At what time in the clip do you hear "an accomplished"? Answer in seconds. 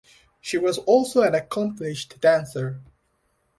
1.21-2.19